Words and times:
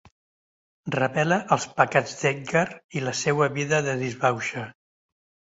Revela 0.95 1.37
els 1.57 1.67
pecats 1.81 2.15
d'Edgar 2.21 2.65
i 3.01 3.05
la 3.09 3.13
seua 3.23 3.51
vida 3.59 3.85
de 3.89 3.97
disbauxa. 4.03 4.69